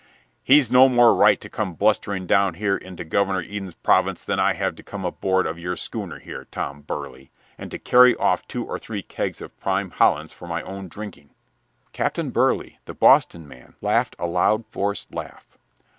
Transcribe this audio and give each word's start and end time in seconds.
"He's 0.43 0.71
no 0.71 0.89
more 0.89 1.13
right 1.13 1.39
to 1.41 1.47
come 1.47 1.75
blustering 1.75 2.25
down 2.25 2.55
here 2.55 2.75
into 2.75 3.03
Governor 3.05 3.41
Eden's 3.41 3.75
province 3.75 4.23
than 4.23 4.39
I 4.39 4.53
have 4.53 4.75
to 4.77 4.81
come 4.83 5.05
aboard 5.05 5.45
of 5.45 5.59
your 5.59 5.75
schooner 5.75 6.17
here, 6.17 6.47
Tom 6.49 6.81
Burley, 6.81 7.29
and 7.55 7.69
to 7.69 7.77
carry 7.77 8.15
off 8.15 8.47
two 8.47 8.65
or 8.65 8.79
three 8.79 9.03
kegs 9.03 9.41
of 9.41 9.51
this 9.51 9.61
prime 9.63 9.91
Hollands 9.91 10.33
for 10.33 10.47
my 10.47 10.63
own 10.63 10.87
drinking." 10.87 11.35
Captain 11.93 12.31
Burley 12.31 12.79
the 12.85 12.95
Boston 12.95 13.47
man 13.47 13.75
laughed 13.79 14.15
a 14.17 14.25
loud, 14.25 14.65
forced 14.71 15.13
laugh. 15.13 15.45